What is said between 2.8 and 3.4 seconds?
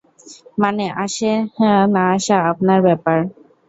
ব্যাপার।